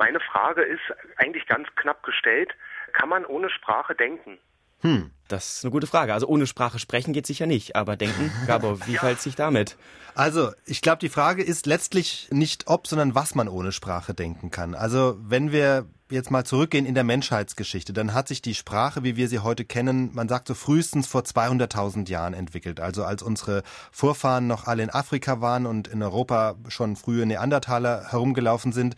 Meine 0.00 0.18
Frage 0.18 0.62
ist 0.62 0.80
eigentlich 1.18 1.46
ganz 1.46 1.68
knapp 1.76 2.02
gestellt. 2.02 2.54
Kann 2.94 3.10
man 3.10 3.26
ohne 3.26 3.50
Sprache 3.50 3.94
denken? 3.94 4.38
Hm, 4.80 5.10
das 5.28 5.56
ist 5.56 5.64
eine 5.64 5.72
gute 5.72 5.86
Frage. 5.86 6.14
Also 6.14 6.26
ohne 6.26 6.46
Sprache 6.46 6.78
sprechen 6.78 7.12
geht 7.12 7.26
sicher 7.26 7.44
nicht, 7.44 7.76
aber 7.76 7.98
denken, 7.98 8.32
Gabor, 8.46 8.86
wie 8.86 8.94
ja. 8.94 9.00
verhält 9.00 9.20
sich 9.20 9.36
damit? 9.36 9.76
Also, 10.14 10.52
ich 10.64 10.80
glaube, 10.80 11.00
die 11.00 11.10
Frage 11.10 11.42
ist 11.42 11.66
letztlich 11.66 12.28
nicht 12.32 12.66
ob, 12.66 12.86
sondern 12.86 13.14
was 13.14 13.34
man 13.34 13.46
ohne 13.46 13.72
Sprache 13.72 14.14
denken 14.14 14.50
kann. 14.50 14.74
Also, 14.74 15.18
wenn 15.20 15.52
wir 15.52 15.84
jetzt 16.10 16.30
mal 16.30 16.44
zurückgehen 16.44 16.86
in 16.86 16.94
der 16.94 17.04
Menschheitsgeschichte, 17.04 17.92
dann 17.92 18.14
hat 18.14 18.26
sich 18.26 18.40
die 18.40 18.54
Sprache, 18.54 19.04
wie 19.04 19.16
wir 19.16 19.28
sie 19.28 19.40
heute 19.40 19.66
kennen, 19.66 20.14
man 20.14 20.30
sagt 20.30 20.48
so 20.48 20.54
frühestens 20.54 21.08
vor 21.08 21.22
200.000 21.22 22.08
Jahren 22.08 22.32
entwickelt. 22.32 22.80
Also 22.80 23.04
als 23.04 23.22
unsere 23.22 23.62
Vorfahren 23.92 24.46
noch 24.46 24.66
alle 24.66 24.82
in 24.82 24.90
Afrika 24.90 25.42
waren 25.42 25.66
und 25.66 25.88
in 25.88 26.02
Europa 26.02 26.56
schon 26.68 26.96
frühe 26.96 27.26
Neandertaler 27.26 28.10
herumgelaufen 28.10 28.72
sind, 28.72 28.96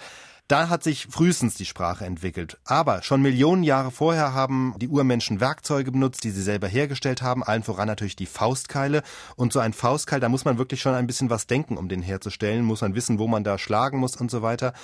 da 0.53 0.69
hat 0.69 0.83
sich 0.83 1.07
frühestens 1.09 1.55
die 1.55 1.65
Sprache 1.65 2.05
entwickelt. 2.05 2.59
Aber 2.67 3.03
schon 3.03 3.23
Millionen 3.23 3.63
Jahre 3.63 3.91
vorher 3.91 4.35
haben 4.35 4.75
die 4.77 4.89
Urmenschen 4.89 5.41
Werkzeuge 5.41 5.91
benutzt, 5.91 6.25
die 6.25 6.31
sie 6.31 6.43
selber 6.43 6.69
hergestellt 6.69 7.23
haben, 7.23 7.43
allen 7.43 7.63
voran 7.63 7.89
natürlich 7.89 8.17
die 8.17 8.27
Faustkeile. 8.27 9.03
Und 9.35 9.55
so 9.55 9.61
ein 9.61 9.73
Faustkeil, 9.73 10.21
da 10.21 10.29
muss 10.29 10.45
man 10.45 10.59
wirklich 10.59 10.83
schon 10.83 10.93
ein 10.93 11.07
bisschen 11.07 11.31
was 11.31 11.47
denken, 11.47 11.79
um 11.79 11.89
den 11.89 12.03
herzustellen, 12.03 12.67
muss 12.67 12.83
man 12.83 12.95
wissen, 12.95 13.19
wo 13.19 13.29
man 13.29 13.45
da 13.45 13.57
schlagen 13.57 13.97
muss 13.97 14.15
und 14.15 14.31
so 14.31 14.43
weiter. 14.43 14.75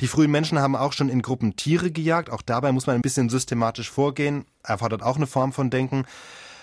Die 0.00 0.06
frühen 0.06 0.30
Menschen 0.30 0.60
haben 0.60 0.76
auch 0.76 0.92
schon 0.92 1.08
in 1.08 1.22
Gruppen 1.22 1.56
Tiere 1.56 1.90
gejagt, 1.90 2.30
auch 2.30 2.42
dabei 2.42 2.70
muss 2.70 2.86
man 2.86 2.94
ein 2.94 3.02
bisschen 3.02 3.28
systematisch 3.28 3.90
vorgehen, 3.90 4.44
erfordert 4.62 5.02
auch 5.02 5.16
eine 5.16 5.26
Form 5.26 5.52
von 5.52 5.70
Denken. 5.70 6.04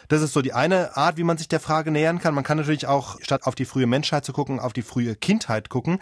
Das 0.08 0.22
ist 0.22 0.31
so 0.31 0.41
die 0.41 0.53
eine 0.53 0.95
Art, 0.95 1.17
wie 1.17 1.25
man 1.25 1.38
sich 1.38 1.50
der 1.50 1.59
Frage 1.59 1.91
nähern 1.91 2.20
kann. 2.20 2.34
Man 2.34 2.45
kann 2.45 2.59
natürlich 2.59 2.88
auch, 2.88 3.20
statt 3.20 3.41
auf 3.44 3.55
die 3.55 3.66
frühe 3.66 3.88
Menschheit 3.88 4.23
zu 4.23 4.31
gucken, 4.31 4.61
auf 4.61 4.72
die 4.72 4.84
frühe 4.84 5.17
Kindheit 5.17 5.67
gucken. 5.67 6.00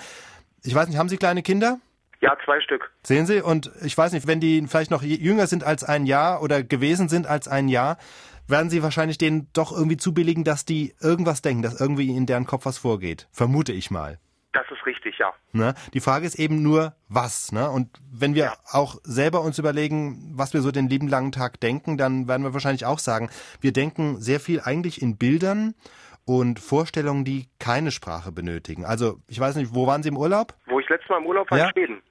Ich 0.62 0.76
weiß 0.76 0.90
nicht, 0.90 1.00
haben 1.00 1.10
Sie 1.10 1.18
kleine 1.18 1.42
Kinder? 1.42 1.80
Ja, 2.22 2.38
zwei 2.46 2.62
Stück. 2.62 2.92
Sehen 3.04 3.26
Sie? 3.26 3.42
Und 3.42 3.72
ich 3.84 3.98
weiß 3.98 4.14
nicht, 4.14 4.28
wenn 4.28 4.40
die 4.40 4.66
vielleicht 4.68 4.92
noch 4.92 5.02
jünger 5.02 5.48
sind 5.48 5.64
als 5.64 5.84
ein 5.84 6.06
Jahr 6.06 6.42
oder 6.44 6.64
gewesen 6.64 7.10
sind 7.10 7.26
als 7.26 7.48
ein 7.48 7.68
Jahr, 7.68 7.98
werden 8.48 8.70
Sie 8.70 8.84
wahrscheinlich 8.84 9.18
denen 9.18 9.50
doch 9.54 9.72
irgendwie 9.72 9.98
zubilligen, 9.98 10.44
dass 10.44 10.64
die 10.64 10.94
irgendwas 11.02 11.42
denken, 11.42 11.64
dass 11.64 11.80
irgendwie 11.80 12.16
in 12.16 12.28
deren 12.28 12.46
Kopf 12.46 12.66
was 12.66 12.78
vorgeht. 12.78 13.28
Vermute 13.32 13.74
ich 13.74 13.90
mal. 13.90 14.20
Das 14.54 14.66
ist 14.70 14.86
richtig, 14.86 15.18
ja. 15.18 15.34
Ne? 15.54 15.74
Die 15.94 16.02
Frage 16.02 16.26
ist 16.26 16.36
eben 16.36 16.62
nur, 16.62 16.94
was. 17.08 17.54
Ne? 17.54 17.70
Und 17.70 17.90
wenn 18.12 18.36
wir 18.36 18.46
ja. 18.46 18.54
auch 18.70 18.98
selber 19.04 19.42
uns 19.42 19.58
überlegen, 19.58 20.34
was 20.36 20.54
wir 20.54 20.62
so 20.62 20.72
den 20.72 20.90
lieben 20.90 21.08
langen 21.08 21.32
Tag 21.32 21.60
denken, 21.62 21.98
dann 21.98 22.28
werden 22.28 22.44
wir 22.44 22.54
wahrscheinlich 22.54 22.86
auch 22.86 23.00
sagen, 23.00 23.30
wir 23.62 23.72
denken 23.72 24.20
sehr 24.20 24.42
viel 24.42 24.60
eigentlich 24.60 25.02
in 25.02 25.18
Bildern 25.18 25.74
und 26.26 26.60
Vorstellungen, 26.60 27.24
die 27.24 27.48
keine 27.60 27.92
Sprache 27.92 28.32
benötigen. 28.32 28.86
Also, 28.86 29.20
ich 29.28 29.40
weiß 29.40 29.56
nicht, 29.56 29.74
wo 29.74 29.88
waren 29.88 30.04
Sie 30.04 30.10
im 30.10 30.18
Urlaub? 30.18 30.54
Wo 30.68 30.80
ich 30.92 30.98
letztes 30.98 31.10
Mal 31.10 31.18
im 31.20 31.26
Urlaub 31.26 31.50
war, 31.52 31.58
ja? 31.58 31.66
in 31.66 31.72
Schweden. 31.72 31.96
In 31.96 32.04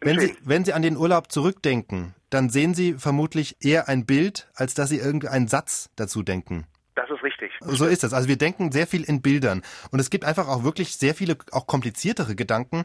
wenn, 0.00 0.14
Schweden. 0.16 0.34
Sie, 0.34 0.48
wenn 0.48 0.64
Sie 0.64 0.72
an 0.72 0.82
den 0.82 0.96
Urlaub 0.96 1.30
zurückdenken, 1.30 2.14
dann 2.30 2.50
sehen 2.50 2.74
Sie 2.74 2.94
vermutlich 2.94 3.56
eher 3.60 3.88
ein 3.88 4.06
Bild, 4.06 4.48
als 4.54 4.74
dass 4.74 4.90
Sie 4.90 4.98
irgendeinen 4.98 5.48
Satz 5.48 5.90
dazu 5.96 6.22
denken. 6.22 6.66
Das 6.94 7.08
ist 7.10 7.22
richtig. 7.22 7.52
So 7.60 7.86
ist 7.86 8.02
das. 8.02 8.12
Also 8.12 8.28
wir 8.28 8.36
denken 8.36 8.72
sehr 8.72 8.88
viel 8.88 9.04
in 9.04 9.22
Bildern. 9.22 9.62
Und 9.92 10.00
es 10.00 10.10
gibt 10.10 10.24
einfach 10.24 10.48
auch 10.48 10.64
wirklich 10.64 10.96
sehr 10.96 11.14
viele, 11.14 11.36
auch 11.52 11.68
kompliziertere 11.68 12.34
Gedanken. 12.34 12.82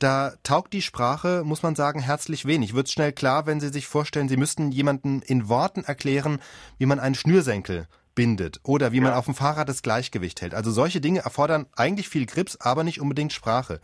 Da 0.00 0.32
taugt 0.42 0.72
die 0.72 0.82
Sprache, 0.82 1.42
muss 1.44 1.62
man 1.62 1.76
sagen, 1.76 2.00
herzlich 2.00 2.44
wenig. 2.44 2.74
Wird 2.74 2.90
schnell 2.90 3.12
klar, 3.12 3.46
wenn 3.46 3.60
Sie 3.60 3.68
sich 3.68 3.86
vorstellen, 3.86 4.28
Sie 4.28 4.36
müssten 4.36 4.72
jemanden 4.72 5.22
in 5.22 5.48
Worten 5.48 5.84
erklären, 5.84 6.40
wie 6.78 6.86
man 6.86 6.98
einen 6.98 7.14
Schnürsenkel 7.14 7.86
bindet 8.16 8.60
oder 8.64 8.92
wie 8.92 8.96
ja. 8.96 9.04
man 9.04 9.14
auf 9.14 9.26
dem 9.26 9.34
Fahrrad 9.34 9.68
das 9.68 9.82
Gleichgewicht 9.82 10.42
hält. 10.42 10.54
Also 10.54 10.72
solche 10.72 11.00
Dinge 11.00 11.20
erfordern 11.20 11.66
eigentlich 11.76 12.08
viel 12.08 12.26
Grips, 12.26 12.56
aber 12.60 12.82
nicht 12.82 13.00
unbedingt 13.00 13.32
Sprache. 13.32 13.80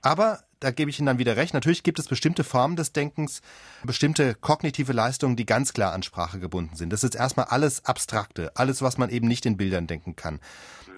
Aber 0.00 0.40
da 0.60 0.70
gebe 0.70 0.90
ich 0.90 0.98
Ihnen 0.98 1.06
dann 1.06 1.18
wieder 1.18 1.36
recht. 1.36 1.54
Natürlich 1.54 1.82
gibt 1.82 1.98
es 1.98 2.06
bestimmte 2.06 2.44
Formen 2.44 2.76
des 2.76 2.92
Denkens, 2.92 3.42
bestimmte 3.84 4.34
kognitive 4.34 4.92
Leistungen, 4.92 5.36
die 5.36 5.46
ganz 5.46 5.72
klar 5.72 5.92
an 5.92 6.02
Sprache 6.02 6.38
gebunden 6.38 6.76
sind. 6.76 6.92
Das 6.92 7.04
ist 7.04 7.14
erstmal 7.14 7.46
alles 7.46 7.84
Abstrakte, 7.84 8.52
alles, 8.56 8.82
was 8.82 8.98
man 8.98 9.10
eben 9.10 9.28
nicht 9.28 9.46
in 9.46 9.56
Bildern 9.56 9.86
denken 9.86 10.16
kann. 10.16 10.40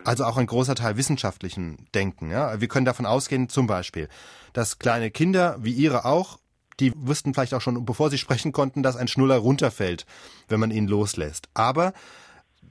Also 0.05 0.25
auch 0.25 0.39
ein 0.39 0.47
großer 0.47 0.75
Teil 0.75 0.97
wissenschaftlichen 0.97 1.87
Denken. 1.95 2.31
Ja? 2.31 2.61
Wir 2.61 2.69
können 2.69 2.87
davon 2.87 3.07
ausgehen, 3.07 3.49
zum 3.49 3.67
Beispiel, 3.67 4.09
dass 4.53 4.79
kleine 4.79 5.11
Kinder, 5.11 5.57
wie 5.61 5.73
Ihre 5.73 6.05
auch, 6.05 6.39
die 6.81 6.93
wüssten 6.97 7.35
vielleicht 7.35 7.53
auch 7.53 7.61
schon, 7.61 7.85
bevor 7.85 8.09
sie 8.09 8.17
sprechen 8.17 8.53
konnten, 8.53 8.83
dass 8.83 8.97
ein 8.97 9.09
Schnuller 9.09 9.37
runterfällt, 9.37 10.07
wenn 10.49 10.61
man 10.61 10.71
ihn 10.71 10.89
loslässt. 10.89 11.49
Aber 11.53 11.93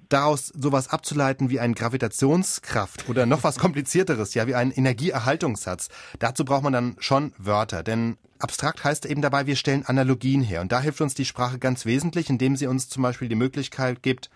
daraus 0.09 0.47
sowas 0.47 0.90
abzuleiten 0.90 1.50
wie 1.50 1.59
eine 1.59 1.75
Gravitationskraft 1.75 3.08
oder 3.08 3.25
noch 3.25 3.44
was 3.44 3.58
komplizierteres, 3.58 4.34
ja, 4.34 4.47
wie 4.47 4.56
einen 4.56 4.72
Energieerhaltungssatz. 4.72 5.90
Dazu 6.20 6.44
braucht 6.44 6.64
man 6.64 6.74
dann 6.74 6.96
schon 7.00 7.34
Wörter, 7.38 7.84
denn 7.84 8.18
abstrakt 8.40 8.84
heißt 8.84 9.06
eben 9.06 9.22
dabei, 9.22 9.46
wir 9.46 9.56
stellen 9.56 9.86
Analogien 9.86 10.42
her. 10.42 10.62
Und 10.62 10.72
da 10.72 10.81
hilft 10.81 11.02
uns 11.02 11.14
die 11.14 11.25
Sprache 11.25 11.59
ganz 11.59 11.86
wesentlich, 11.86 12.30
indem 12.30 12.56
sie 12.56 12.68
uns 12.68 12.90
zum 12.90 13.03
Beispiel 13.03 13.30
die 13.30 13.36
Möglichkeit 13.36 14.02
gibt, 14.02 14.30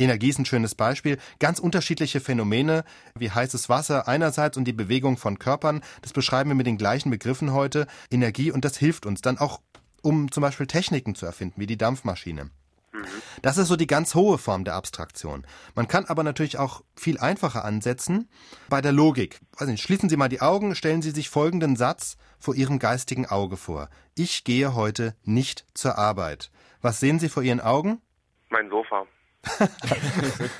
Energie 0.00 0.30
ist 0.30 0.38
ein 0.38 0.46
schönes 0.46 0.74
Beispiel. 0.74 1.18
Ganz 1.38 1.58
unterschiedliche 1.58 2.20
Phänomene 2.20 2.84
wie 3.14 3.30
heißes 3.30 3.68
Wasser 3.68 4.08
einerseits 4.08 4.56
und 4.56 4.64
die 4.64 4.72
Bewegung 4.72 5.16
von 5.16 5.38
Körpern, 5.38 5.82
das 6.02 6.12
beschreiben 6.12 6.50
wir 6.50 6.54
mit 6.54 6.66
den 6.66 6.78
gleichen 6.78 7.10
Begriffen 7.10 7.52
heute. 7.52 7.86
Energie 8.10 8.50
und 8.50 8.64
das 8.64 8.78
hilft 8.78 9.04
uns 9.06 9.20
dann 9.20 9.38
auch, 9.38 9.60
um 10.02 10.32
zum 10.32 10.40
Beispiel 10.40 10.66
Techniken 10.66 11.14
zu 11.14 11.26
erfinden, 11.26 11.60
wie 11.60 11.66
die 11.66 11.76
Dampfmaschine. 11.76 12.50
Das 13.42 13.56
ist 13.56 13.68
so 13.68 13.76
die 13.76 13.86
ganz 13.86 14.14
hohe 14.14 14.38
Form 14.38 14.64
der 14.64 14.74
Abstraktion. 14.74 15.46
Man 15.74 15.88
kann 15.88 16.04
aber 16.04 16.22
natürlich 16.22 16.58
auch 16.58 16.82
viel 16.94 17.18
einfacher 17.18 17.64
ansetzen 17.64 18.28
bei 18.68 18.80
der 18.80 18.92
Logik. 18.92 19.40
Also 19.56 19.74
schließen 19.76 20.08
Sie 20.08 20.16
mal 20.16 20.28
die 20.28 20.40
Augen, 20.40 20.74
stellen 20.74 21.02
Sie 21.02 21.10
sich 21.10 21.30
folgenden 21.30 21.76
Satz 21.76 22.16
vor 22.38 22.54
Ihrem 22.54 22.78
geistigen 22.78 23.26
Auge 23.26 23.56
vor. 23.56 23.88
Ich 24.14 24.44
gehe 24.44 24.74
heute 24.74 25.14
nicht 25.24 25.64
zur 25.74 25.96
Arbeit. 25.96 26.50
Was 26.82 27.00
sehen 27.00 27.18
Sie 27.18 27.28
vor 27.28 27.42
Ihren 27.42 27.60
Augen? 27.60 28.00
Mein 28.50 28.68
Sofa. 28.68 29.06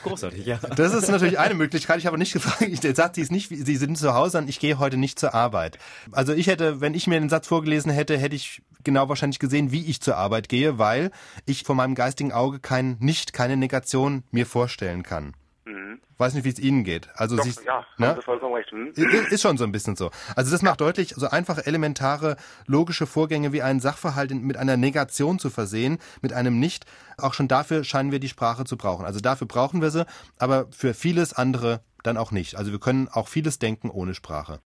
Großartig, 0.05 0.47
ja. 0.47 0.57
Das 0.57 0.95
ist 0.95 1.11
natürlich 1.11 1.39
eine 1.39 1.55
Möglichkeit. 1.55 1.99
Ich 1.99 2.07
habe 2.07 2.17
nicht 2.17 2.33
gefragt, 2.33 2.83
der 2.83 2.95
Satz 2.95 3.19
ist 3.19 3.31
nicht, 3.31 3.51
Sie 3.51 3.77
sind 3.77 3.99
zu 3.99 4.15
Hause 4.15 4.39
und 4.39 4.49
ich 4.49 4.59
gehe 4.59 4.79
heute 4.79 4.97
nicht 4.97 5.19
zur 5.19 5.35
Arbeit. 5.35 5.79
Also 6.13 6.33
ich 6.33 6.47
hätte, 6.47 6.81
wenn 6.81 6.95
ich 6.95 7.07
mir 7.07 7.21
den 7.21 7.29
Satz 7.29 7.49
vorgelesen 7.49 7.93
hätte, 7.93 8.17
hätte 8.17 8.37
ich 8.37 8.63
genau 8.85 9.09
wahrscheinlich 9.09 9.39
gesehen, 9.39 9.73
wie 9.73 9.87
ich 9.87 10.01
zur 10.01 10.17
Arbeit 10.17 10.49
gehe, 10.49 10.79
weil 10.79 11.11
ich 11.47 11.65
vor 11.65 11.75
meinem 11.75 11.95
geistigen 11.95 12.33
Auge 12.33 12.61
kein, 12.61 12.97
nicht 13.01 13.33
keine 13.33 13.57
Negation 13.57 14.25
mir 14.31 14.47
vorstellen 14.47 15.03
kann. 15.03 15.35
Mhm. 15.65 16.01
Weiß 16.19 16.35
nicht, 16.35 16.45
wie 16.45 16.51
es 16.51 16.59
Ihnen 16.59 16.85
geht. 16.85 17.09
Also 17.15 17.37
Doch, 17.37 17.45
Sie, 17.45 17.55
ja, 17.65 17.85
ne? 17.99 18.19
vollkommen 18.23 18.55
recht. 18.55 18.71
Hm? 18.71 18.93
Ist 19.31 19.43
schon 19.43 19.57
so 19.57 19.65
ein 19.65 19.73
bisschen 19.73 19.97
so. 19.97 20.11
Also 20.37 20.51
das 20.51 20.63
macht 20.63 20.81
deutlich, 20.81 21.15
so 21.17 21.29
einfache, 21.29 21.67
elementare, 21.67 22.37
logische 22.67 23.07
Vorgänge 23.07 23.53
wie 23.53 23.63
einen 23.63 23.81
Sachverhalt 23.81 24.33
mit 24.33 24.57
einer 24.57 24.77
Negation 24.77 25.39
zu 25.39 25.51
versehen, 25.51 25.99
mit 26.21 26.33
einem 26.33 26.59
Nicht. 26.59 26.87
Auch 27.17 27.35
schon 27.35 27.49
dafür 27.49 27.85
scheinen 27.85 28.13
wir 28.13 28.21
die 28.21 28.29
Sprache 28.29 28.65
zu 28.65 28.77
brauchen. 28.77 29.05
Also 29.05 29.21
dafür 29.21 29.47
brauchen 29.47 29.81
wir 29.81 29.91
sie, 29.91 30.07
aber 30.39 30.67
für 30.71 30.95
vieles 30.95 31.33
andere 31.33 31.81
dann 32.03 32.17
auch 32.17 32.33
nicht. 32.33 32.57
Also 32.57 32.73
wir 32.73 32.81
können 32.81 33.09
auch 33.09 33.29
vieles 33.29 33.59
denken 33.59 33.91
ohne 33.91 34.15
Sprache. 34.15 34.59